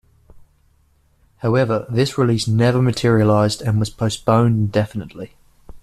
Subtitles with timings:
[1.43, 5.35] However, this release never materialized and was postponed indefinitely.